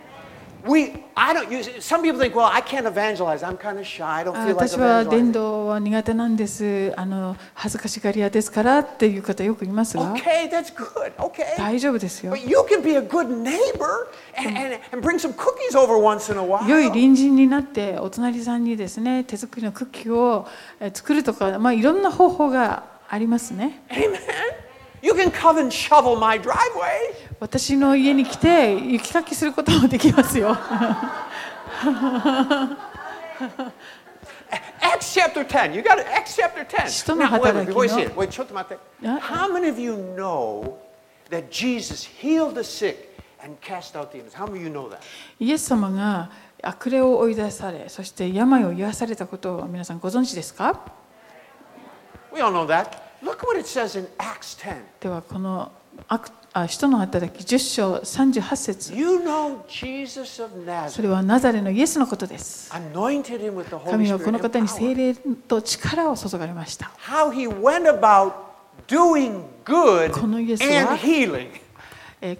[0.66, 1.70] We, I don't use.
[1.80, 3.42] Some people think, well, I can't evangelize.
[3.42, 4.02] I'm kind of shy.
[4.04, 11.12] I don't あ feel like 私は伝.道は苦手なんですあの恥ずかしがり屋ですからっていう方よくいますが Okay, that's good.
[11.16, 11.56] Okay.
[11.56, 15.96] 大丈夫ですよ But you can be a good neighbor and, and, and bring some cookies over
[15.96, 16.68] once in a while.
[16.68, 20.46] 良い隣人になってお隣さんにですね手作りのクッキーを
[20.80, 24.67] えー作るとか、まあ、いろんな方法がありますね Amen.
[25.02, 27.14] You can come and shovel my driveway.
[27.40, 30.56] 私の家に来て雪かきすることもできますよ。
[36.88, 37.82] 人の働きの
[45.38, 46.30] イエス様が
[46.60, 50.80] 悪霊を追い出され、そして病を癒されたことを皆さんご存知ですか
[52.34, 53.07] ？We all know that.
[55.00, 55.72] ではこの
[56.68, 58.94] 人の働き10章38節。
[60.90, 62.70] それはナザレのイエスのことです。
[63.90, 66.90] 神はこの方に精霊と力を注がれました。
[70.20, 70.96] このイエスは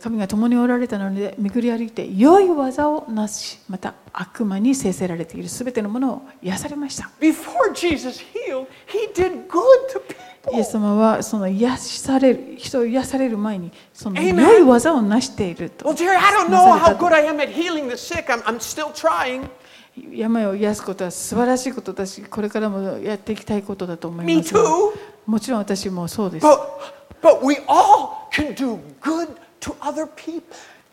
[0.03, 7.11] 神が共におられたので巡り歩いて良い技をなしまた悪魔に制せられているすべてのものを癒されました。
[10.53, 15.89] イエス様はその癒しされる人を癒される前にその良い技を成していると。
[20.13, 24.55] 病を癒すことは素晴らしいことだし、これからもやっていきたいことだと思います。
[25.27, 26.47] もちろん私もそうです。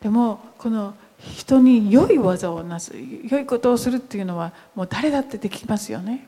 [0.02, 2.94] でも、この人に良い技をなす、
[3.30, 6.28] 良いことをするっていうのはもう誰だってできますよね。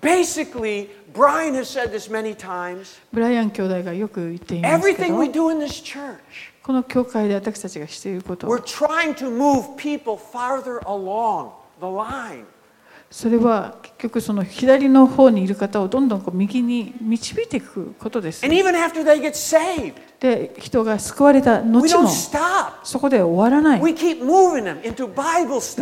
[0.00, 2.98] Basically, Brian has said this many times.
[3.12, 6.16] ブライアン兄弟がよく言っていますけ Everything we ど do in this church,
[6.62, 12.44] この教会で私たちがしていること we're trying to move people farther along the line.
[13.09, 18.45] それは結局その左の方にいる方をどんどんこう右に導いていくことです。
[20.19, 22.09] で、人が救われた後も
[22.83, 23.79] そこで終わらない。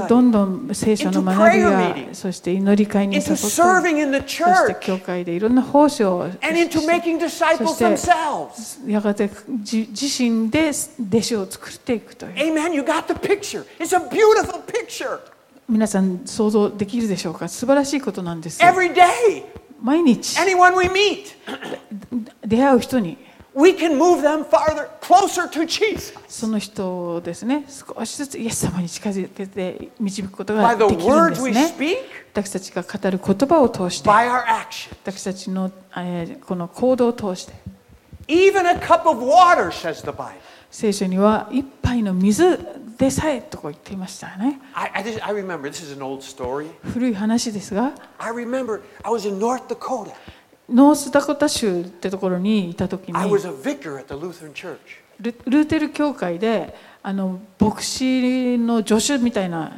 [0.08, 6.30] どんどん聖書の学びや、そして祈り会に誘ってそして教会でいろんな奉仕を
[7.66, 12.34] そしてやがて自,自身で弟子を作っていくという。
[15.68, 17.48] 皆さん想像できるでしょうか？
[17.48, 18.62] 素晴らしいことなんです。
[19.82, 20.38] 毎日。
[22.46, 23.18] 出会う人に。
[26.28, 31.44] その人ですね、少しずつイエス様に近づけて導くことができるんです。
[32.34, 34.10] 私たちが語る言葉を通して。
[34.10, 37.54] 私たちの、え、この行動を通して。
[38.28, 38.78] Even
[40.70, 42.60] 聖書には一杯の水
[42.98, 46.70] でさえとこう言っていましたね I, I, just, I remember, this is an old story.
[46.84, 50.12] 古い話ですが I remember I was in North Dakota.
[50.70, 54.78] ノースダコタ州ってところにいた時に I was a vicar at the Lutheran Church.
[55.20, 56.76] ルルーテル教会で
[57.08, 59.72] あの牧師の助手みたいな。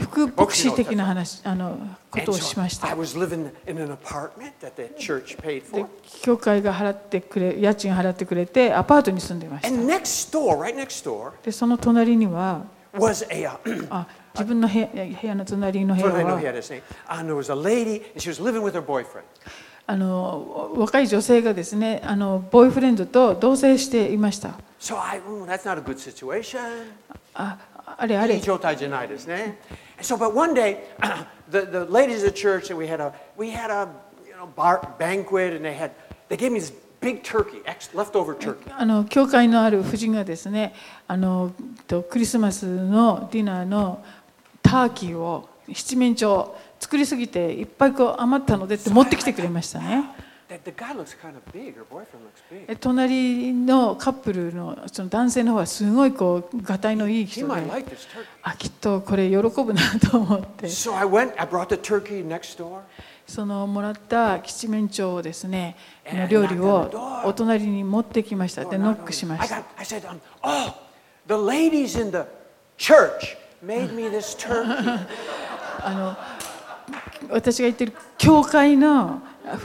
[0.00, 1.76] 副牧師的な話あの
[2.10, 2.88] ことをしました。
[6.22, 9.68] 教会が払ってくれ家賃払ってくれて、アパートに住んでいました。
[11.44, 12.64] で、その隣には、
[14.34, 16.06] 自分の部屋,部屋の隣の部屋。
[19.86, 26.58] あの若い女性がですねあのボーイフレンドと同棲していました So I, mm, that's not a good situation.
[27.34, 27.58] あ
[27.98, 28.36] あれあれ
[30.00, 30.78] So, but one day,
[31.50, 33.88] the, the ladies the church, and we had a we had a
[34.26, 35.92] you know bar, banquet, and they had
[36.28, 37.62] they gave me this big turkey,
[37.94, 38.70] leftover turkey.
[38.76, 40.74] あの教会のある夫人がですね
[41.06, 41.52] あの
[41.86, 44.04] とクリスマスのディナーの
[44.62, 46.48] ターキーを七面鳥
[46.80, 50.04] 作りすぎていっぱいこう余ったのでって持ってきてくれましたね。
[52.80, 57.62] 隣のカップルの,その男性の方はすごいこうがたいのいい人で
[58.42, 60.68] あきっとこれ喜ぶなと思って。
[63.26, 65.76] そのもらった吉面鳥をですね
[66.28, 68.66] 料理をお隣に持ってきました。
[68.66, 69.64] でノックしました。
[75.86, 76.16] あの
[77.30, 79.22] 私が言ってる教会の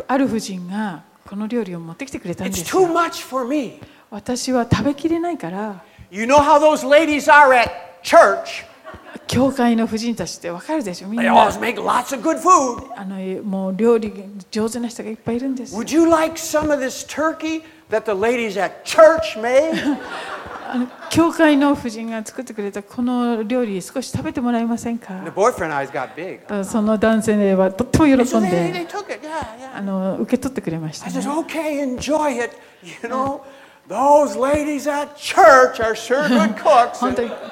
[0.08, 3.80] ある婦人がこの料理を持ってきてくれたんで It's す too よ much for me.
[4.10, 7.70] 私は食べきれないから You know how those ladies are at
[8.04, 8.66] church.
[9.28, 12.84] 教会の婦人たちってわかるでしょみん They な always make lots of good food.
[12.96, 14.12] あのもう料理
[14.50, 17.62] 上手な人がいっぱいいるんですよ Would you like some of this turkey
[17.92, 19.72] that the ladies at church made?
[20.72, 25.22] あの教会の夫人が作ってくれたこの料理少し食べてもらえませんか？
[26.64, 28.16] その男性はとっても喜ん
[28.50, 28.88] で
[29.74, 31.10] あの受け取ってくれました、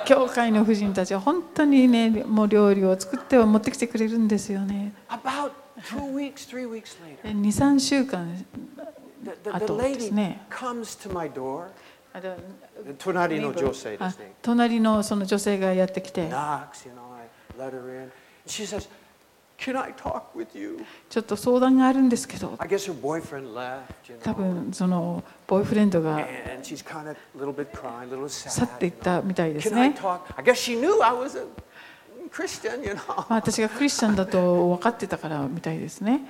[0.05, 4.93] 教会の夫人たちは本当にねもう料理を作っては持ってきてくれるんですよね。
[7.23, 8.45] 2、3週間
[9.51, 10.41] 後ですね。
[12.97, 14.05] 隣の女性で。
[14.41, 16.29] 隣のその女性がやってきて。
[21.09, 22.55] ちょっと相談があるんですけど。
[24.23, 26.19] 多分そのボーイフレンドが
[28.51, 29.95] 去っていったみたいですね。
[33.29, 36.21] 私がクリスチャンだと分かってたからみたいですね。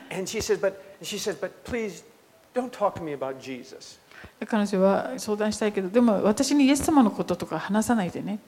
[4.48, 8.40] 彼女は相談したいけど、でも私にイエス様のこととか話さないでね。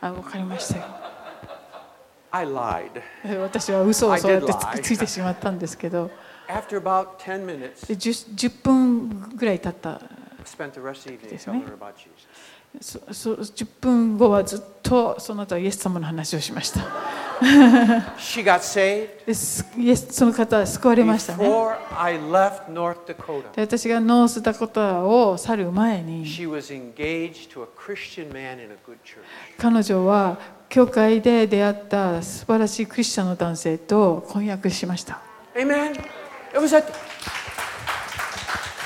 [0.00, 0.84] あ分かりましたよ。
[3.40, 6.10] 私は嘘をそうやってつ,いてしまったんですけど、
[6.48, 6.82] After
[7.16, 11.62] 10, 分ぐらい経ったです、ね。
[12.80, 16.80] そそ10分後はずっとその後はイエス様の話をしました
[18.18, 19.08] She got saved
[19.80, 21.46] イエスその方は救われましたね
[21.96, 23.54] I left North Dakota.
[23.54, 29.18] で私がノースダコタを去る前に She was engaged to a Christian man in a good church.
[29.58, 35.20] 彼女は教会で出会った素晴らしいクリスチャンの男性と婚約しました
[35.54, 35.92] Amen.
[36.52, 36.82] It was a.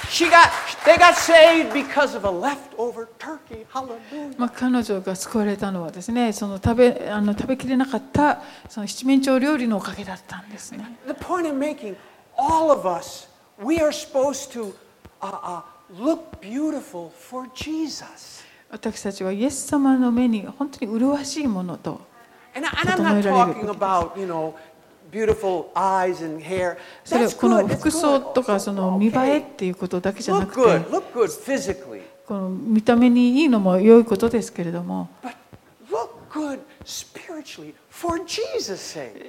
[0.09, 0.51] She got.
[0.85, 3.67] They got saved because of a leftover turkey.
[3.71, 4.35] Hallelujah.
[4.39, 11.97] まあ、彼女が救われたのはですねその食べあの食べきれなかったその七面鳥料理のおかげだったんですね The point I'm making,
[12.39, 13.29] all of us,
[13.63, 14.75] we are supposed to
[15.21, 15.63] uh, uh,
[15.99, 18.43] look beautiful for Jesus.
[18.71, 22.09] 私たちはイエス様の目に本当に麗しいものと
[22.55, 24.55] And, I, and I'm not talking about, you know,
[27.05, 30.61] それこの服装とかその見栄えっていうことだけじゃなくて
[32.27, 35.09] この見た目にいいのも良いことですけれども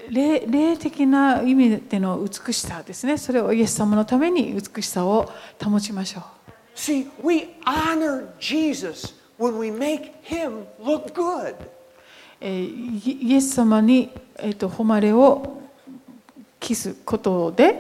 [0.10, 3.18] 霊,的な意味での美しさですね。
[3.18, 5.28] それをイエス様のために美しさを
[5.64, 6.24] 保ちましょう。
[12.44, 15.62] イエス様に honor
[16.62, 17.76] 期すことで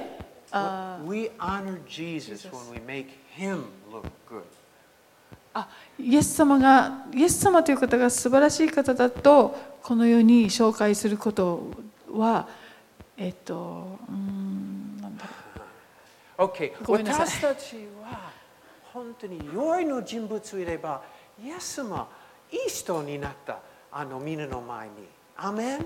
[5.53, 5.67] あ
[5.97, 11.71] イエス様がイエス様という方が素晴らしい方だとこの世に紹介すること
[12.11, 12.47] は
[13.17, 15.25] えっ、とうーんなんだ
[16.38, 17.27] ろ OK ごめんなさい。
[17.27, 18.32] 私たちは
[18.91, 21.03] 本当に良いの人物いれば
[21.41, 22.09] イエス様
[22.51, 23.59] いい人になった
[23.91, 25.21] あのみんなの前に。
[25.43, 25.86] アメンう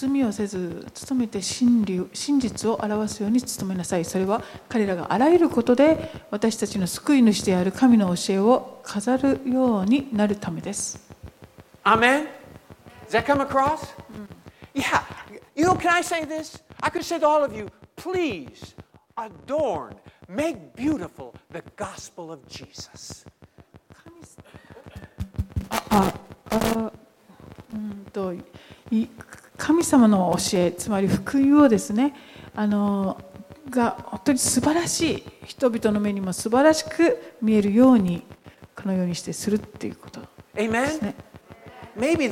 [0.00, 11.08] 盗みをせず努めて真理真実を表すように努めなさいそれは彼らがあらゆることで私たちの救い主である神の教えを飾るようになるためです
[11.84, 12.28] Amen?
[13.08, 13.94] Does that come across?
[14.74, 15.02] Yeah.
[15.56, 16.62] You know, can I say this?
[16.82, 18.74] I could say to all of you, please
[19.16, 19.94] adorn,
[20.28, 23.24] make beautiful the gospel of Jesus.
[25.90, 26.12] あ
[26.50, 26.92] あ
[27.72, 28.42] うんとい
[29.58, 32.14] 神様の教えつまり福音をですね
[32.54, 33.20] あの
[33.68, 38.22] が本当に素晴らしい人々の目にも素晴らしく見えるように
[38.74, 41.14] このようにしてするっていうことですね。
[41.98, 42.30] Maybe。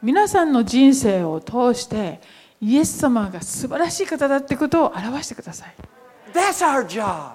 [0.03, 2.21] 皆さんの人生を通して、
[2.61, 5.75] イエス様が素晴らしい方だってことを表してください。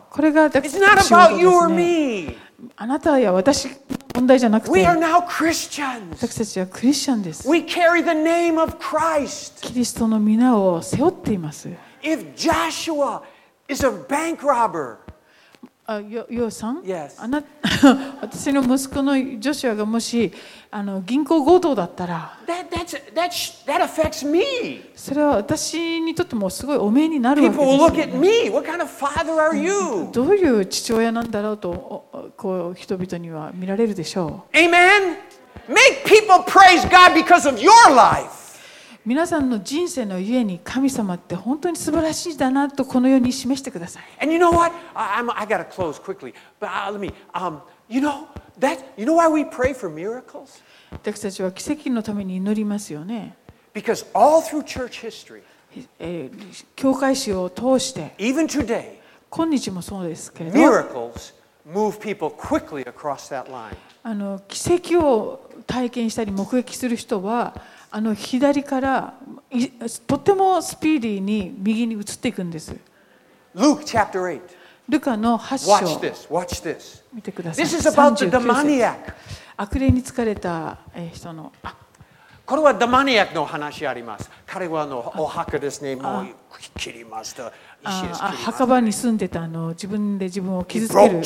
[0.10, 1.44] これが私の仕事で
[2.32, 2.38] す、
[2.76, 3.72] あなたや私の
[4.16, 4.70] 問題じゃなくて、
[6.12, 7.48] 私たちはクリスチャンです。
[9.62, 11.70] キリストの皆を背負っています。
[15.90, 17.12] あよヨウさん？Yes.
[17.18, 17.42] あな
[18.20, 20.34] 私の息子のジョシュアがもし
[20.70, 22.38] あの銀行強盗だったら
[24.96, 27.52] それは私にとってもすごいお命になるわ
[27.90, 30.10] けですよ。
[30.12, 34.58] どういう父親なんだろうとこう人々には見られるでしょう。
[34.58, 38.47] Amen!Make people praise God because of your life!
[39.08, 44.74] う皆さんの人生のゆえに神様って本当に素晴らしいだなとこのように示してください And you know what?
[44.93, 46.34] I'm, I got to close quickly.
[46.60, 48.28] But uh, let me, um, you know,
[48.60, 50.62] that, you know why we pray for miracles?
[50.91, 53.38] 私たちは奇跡のために祈りますよね、
[53.74, 55.41] Because all through church history,
[55.99, 58.97] えー教会史を通して even today,
[59.30, 61.34] 今日もそうですけれど miracles
[61.66, 63.78] move people quickly across that line.
[64.03, 67.53] あの奇跡を体験したり目撃する人は
[67.90, 69.14] あの左から
[69.50, 69.70] い
[70.06, 72.76] とてもスピーディーに右に移っていくんです。
[73.56, 74.42] Luke chapter 8.
[74.90, 76.28] ルカの8 Watch 章 this.
[76.30, 77.04] Watch this.
[77.14, 77.66] 見てください。
[77.66, 78.96] This is about the 39節 demoniac.
[79.58, 81.76] 悪霊に疲れたえー人のあ
[82.46, 84.30] これはダマニアックの話あります。
[84.46, 85.96] 彼はあのお墓ですね。
[85.98, 86.26] もう
[86.78, 87.52] 切りました。
[87.84, 91.22] 墓場に住んでたあの自分で自分を傷つける.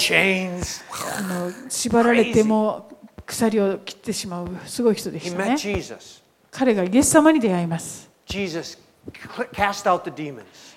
[1.19, 2.89] あの縛られても
[3.25, 5.55] 鎖を切ってしまうすごい人でしたね。
[6.51, 8.09] 彼がイエス様に出会います。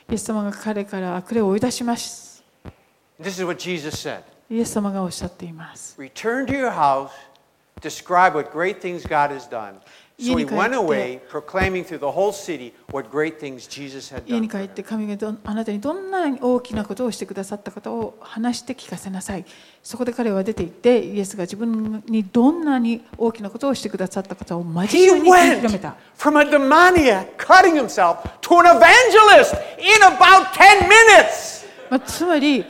[0.09, 2.43] イエス様が彼から悪霊を追い出します。
[4.51, 5.97] イエス様がおっしゃっています。
[10.17, 10.63] 家に帰って、
[14.27, 19.45] 家に帰って神があなたにどんな大きなことをしてくださったことを話して聞かせなさい。
[19.83, 25.97] そこで彼は出て行って、イエスが自分にどんなに大きなことをしてくださったことを真面目に聞き止めた。
[26.17, 26.45] He went from a
[31.91, 32.65] まあ、つまり、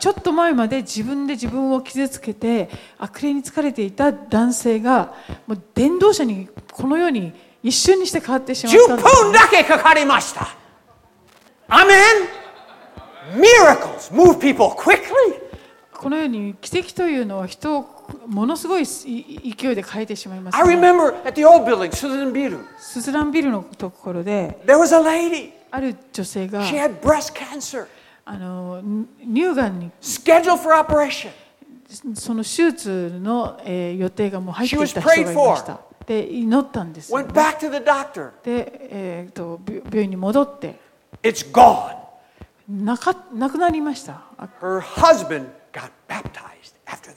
[0.00, 5.14] ちょっと前まで自分で自分を傷つけて悪霊に疲れていた男性が、
[5.46, 9.08] もう伝道者にこのように一瞬にして変わってしまったんです。
[9.08, 10.56] 10分だけかかりました。
[11.68, 12.28] Amen.
[13.36, 15.42] Miracles move people quickly.
[15.92, 17.86] このように奇跡というのは人を
[18.26, 20.74] ものすごいい勢いで変えてしまいます、I ね。
[20.76, 25.52] remember at the old building, Susan Biru, スズランビルのところで there was a lady.
[25.70, 27.86] ある女性が She had breast cancer,
[28.26, 28.82] あの
[29.20, 31.30] 乳がんに scheduled for operation.
[32.14, 35.80] その手術の、えー予定がもう入っていた人がいました。
[36.06, 38.30] で祈ったんですよ、Went back to the doctor.
[38.42, 40.78] で、えーとび病院に戻って
[41.22, 41.96] It's gone.
[42.68, 44.22] なかなくなりました。
[44.38, 47.16] あ Her husband got baptized after that.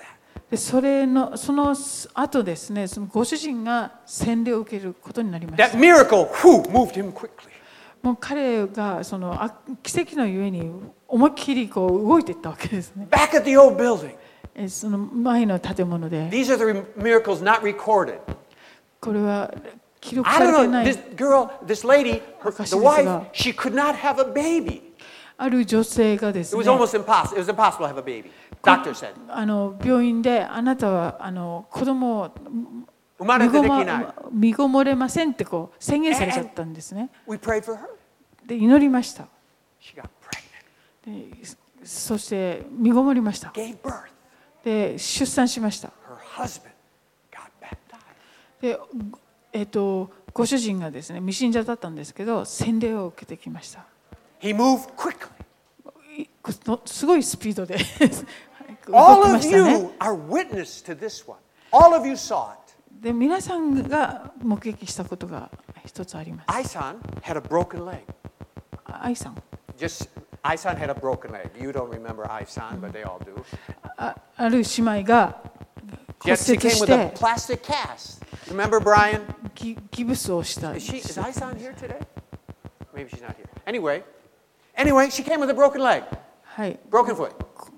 [0.52, 1.76] でそれのその
[2.14, 5.78] 後ですね、そのご主人が洗礼を受けることになりまし That た。
[5.78, 7.30] miracle, whew, moved him quickly.
[8.04, 10.72] もう彼がそのあ奇跡のゆえに
[11.08, 13.08] 思いっきりこう動いていったわけですね。
[13.10, 14.16] Back at the old building.
[14.56, 18.20] えその前の建物で、These are the miracles not recorded.
[19.00, 19.54] これは
[20.00, 20.90] 記録 I され don't てな know.
[20.90, 24.82] い This girl, this lady, her, 昔 the wife, she could not have a baby.
[25.38, 27.34] ある女性がです It ね was almost impossible.
[27.36, 28.32] It was impossible to have a baby.
[28.64, 29.14] Doctor said.
[29.30, 32.32] あの病院であなたはあの子供を
[33.18, 33.60] 生まれて。
[34.32, 37.10] 身ごもれませんってこう宣言されちゃったんですね。
[38.46, 39.28] で、祈りました。
[41.84, 43.54] そして、身ごもりました。
[44.64, 45.92] で、出産しました。
[48.62, 48.80] で、
[49.54, 53.86] えっと、ご主人がですね、未信者だったんですけど、洗礼を受けてきました。
[56.86, 57.78] すごいスピードで
[58.88, 59.64] 動きました、ね。
[59.64, 61.40] All of you are witness to this one.
[61.72, 62.67] All of you saw it.
[63.02, 65.52] で皆さんが目撃したことが
[65.86, 68.00] 一つあります Isan had a broken leg.
[68.86, 69.36] 愛さん
[69.78, 70.10] Just
[70.44, 71.50] Isan had a broken leg.
[71.60, 73.44] You don't remember Isan, but they all do.
[73.98, 75.42] あある姉妹が
[76.20, 78.26] 骨 Yet she 折 came し with て a plastic cast.
[78.50, 79.22] Remember Brian?
[79.54, 82.00] ギギブスをした Is she す is Isan here today?
[82.94, 83.48] Maybe she's not here.
[83.66, 84.04] Anyway,
[84.76, 86.04] anyway, she came with a broken leg,
[86.44, 87.32] はい、broken foot,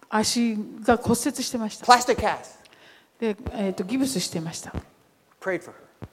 [0.10, 2.58] 足が骨折してました plastic cast.
[3.20, 4.74] で、えー、とギブスしてました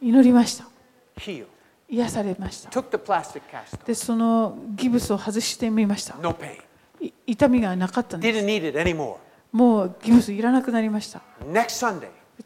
[0.00, 0.64] 祈りました。
[1.88, 2.70] 癒されました。
[3.86, 6.16] で、そのギブスを外してみました。
[7.26, 8.46] 痛みがなかったんです。
[9.52, 11.22] もうギブスいらなくなりました。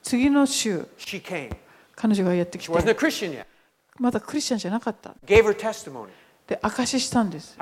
[0.02, 0.86] 次の週、
[1.96, 2.94] 彼女がやってきました。
[3.98, 5.14] まだクリスチャンじゃなかった。
[6.46, 7.54] で、証ししたんです。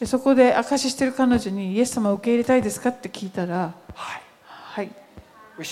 [0.00, 4.22] でそこで証ししてる彼女に、イエス様を受け入れたいですかって聞いたら、はい。
[5.58, 5.62] イ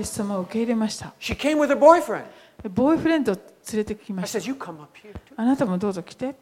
[0.00, 1.12] エス様を受け入れました
[2.70, 3.44] ボーイフレンドを連
[3.74, 4.38] れてきました。
[5.36, 6.34] あなたもどうぞ来て。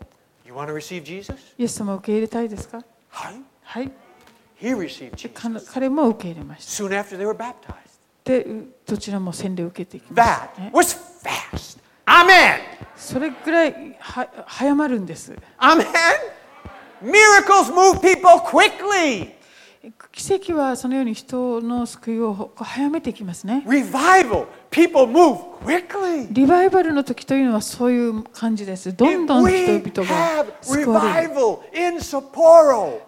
[1.59, 2.83] イエス様を受け入れたいですか？
[5.73, 6.89] 彼も受け入れました。
[8.25, 8.47] で、
[8.87, 10.49] どちらも洗礼を受けていきました。
[12.97, 13.99] それぐらい
[14.47, 15.37] 早まるんです。
[15.59, 15.87] アメン
[17.03, 17.99] Miracles move!
[20.13, 24.47] 奇跡はそのように人の救いを早めていきますね Revival.
[24.71, 26.29] People move quickly.
[26.31, 31.31] リバイバルの時というのはそういう感じですどんどん人々が救われる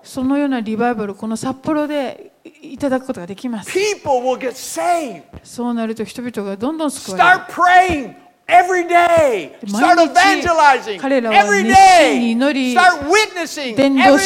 [0.03, 5.23] そのようなリバイバルをこの札幌でいただくことができます people will get saved.
[5.45, 8.15] そうなると人々がどんどん救われる Start praying
[8.49, 9.53] every day.
[9.67, 12.35] Start evangelizing every day.
[12.73, 14.19] Start witnessing every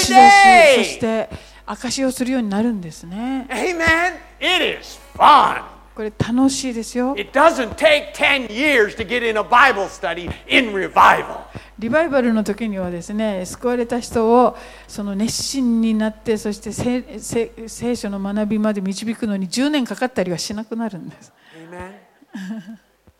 [1.00, 1.28] day.
[1.68, 4.14] て証しをするようになるんですね Amen.
[4.40, 5.64] It is fun.
[5.94, 11.40] これ楽しいですよ It doesn't take 10 years to get in a Bible study in revival.
[11.78, 14.56] リバイバルの時にはですね救われた人を
[14.86, 21.32] その熱心になってそして聖聖聖書の学びまで導くのに10年かかったりはしなくなるんです
[21.70, 21.92] Amen.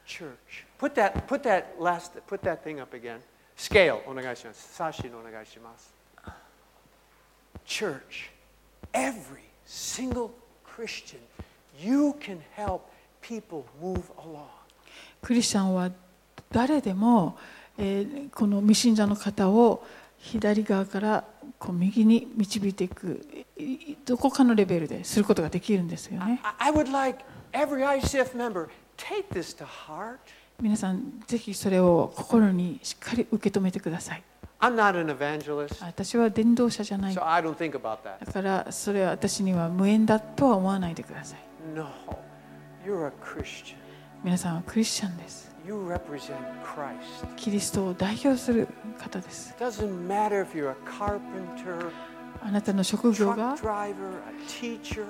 [0.07, 0.65] Church.
[0.79, 3.19] Put that, put that last, put that thing up again.
[3.57, 4.01] Scale.
[4.07, 4.81] お願いします。
[4.81, 5.93] Sashi お願いします。
[7.67, 8.38] Church.
[8.93, 10.31] Every single
[10.65, 11.19] Christian,
[11.79, 12.83] you can help
[13.21, 14.47] people move along.
[15.23, 15.91] クリスチャンは
[16.51, 17.37] 誰でも、
[17.77, 19.85] えーこの未信者の方を
[20.19, 21.25] 左側から
[21.59, 23.25] こう右に導いていく
[24.05, 30.19] どこかのレベルですることができるんですよね I would like every ICF member take this to heart.
[30.61, 34.23] 皆さんぜひそれを心にしっかり受け止めてください
[34.61, 38.25] I'm not an evangelist, 私は伝道者じゃない so I don't think about that.
[38.25, 41.39] だからそれは私には無縁だとは思わないでください
[41.77, 41.87] No,
[42.85, 43.77] you're a Christian.
[44.25, 46.35] 皆さんはクリスチャンです You represent
[46.65, 47.35] Christ.
[47.37, 48.67] キリストを代表する
[48.99, 51.91] 方です doesn't matter if you're a carpenter,
[52.43, 53.95] あなたの職業が truck、driver, a
[54.49, 55.05] teacher.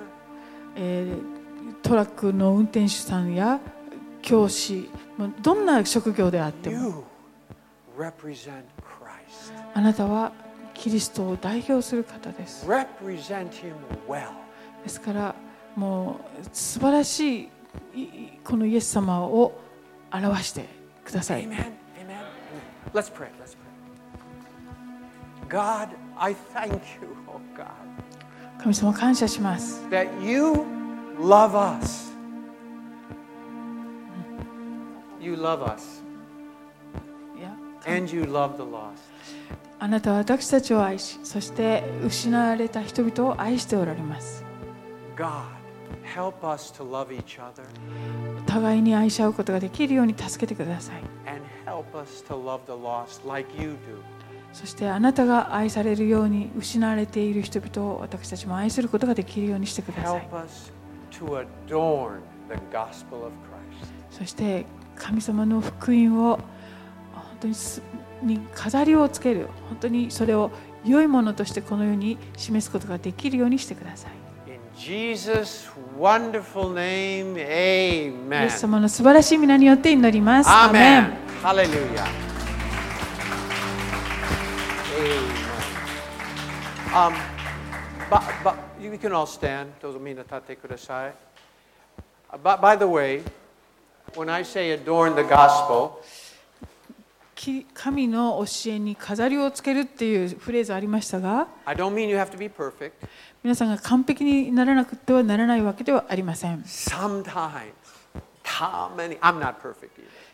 [0.75, 1.39] えー
[1.83, 3.59] トラックの運転手さんや
[4.21, 4.89] 教師
[5.41, 6.93] どんな職業であっても You
[7.97, 8.98] represent Christ.
[9.73, 10.31] あなたは
[10.73, 12.65] キリストを代表する方です。
[14.83, 15.35] ですから、
[15.75, 17.49] もう素晴らしい
[18.43, 19.59] このイエス様を
[20.11, 20.65] 表して
[21.03, 21.47] ください。
[28.61, 29.83] 神様、感謝します。
[35.21, 35.98] You love us.
[37.85, 39.09] And you love the lost.
[39.81, 44.43] あなたは私たちを愛しそして失われた人々を愛しておられます
[45.15, 45.43] God,
[46.03, 47.63] help us to love each other
[48.45, 53.75] 互いに愛し合うことができるように助けてください and help us to love the lost like you do.
[54.51, 60.73] そしてあなたが愛されるように失われている人々を私たちも愛することができるようにしてください Help us
[61.11, 62.19] to adorn
[62.49, 63.87] the gospel of Christ.
[64.11, 64.65] そして
[64.95, 66.43] 神様の福音を本
[67.41, 67.81] 当にす
[68.21, 70.51] に飾りをつける本当にそれを
[70.85, 74.11] 良いものとしてこの世に示すことができるようにしてください
[74.51, 78.49] In Jesus' wonderful name, イエ amen.
[78.49, 80.49] ス様の素晴らしい皆によって祈ります。
[80.49, 81.13] アーメン Amen.
[81.43, 82.05] Hallelujah.
[84.99, 85.49] Amen.
[86.91, 87.13] Um,
[88.09, 89.67] but, but you can all stand.
[89.79, 91.13] どうぞみんな立ってください。
[92.31, 93.21] Uh, By, the way,
[94.15, 96.18] when I say adorn the gospel, き
[97.73, 101.47] 神の教えに飾りをつけるっていうフレーズありましたが
[103.41, 106.63] 皆さんが完璧にならなくてはならないわけではありません。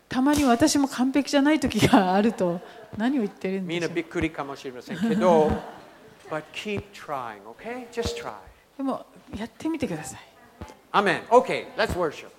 [0.07, 2.61] たまに私も完璧じゃない時があると
[2.97, 5.51] 何を言ってるんですかみんなびっくりかもしれませんけど、
[6.29, 7.87] but keep trying, okay?
[7.91, 8.33] Just try.
[8.77, 9.05] でも
[9.37, 10.19] やってみてください。
[10.91, 11.21] アメン。
[11.29, 12.29] OK、Let's worship.